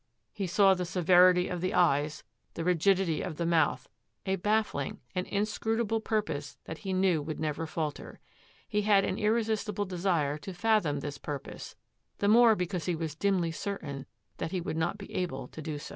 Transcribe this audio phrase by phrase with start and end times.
[0.33, 2.23] He saw in the severity of the eyes,
[2.55, 3.87] the rigidity of the mouth,
[4.25, 8.19] a ba£9ing, an inscrutable purpose that he knew would never falter.
[8.67, 11.75] He had an irresistible desire to fathom this purpose,
[12.17, 15.77] the more because he was dimly certain that he would not be able to do
[15.77, 15.89] so.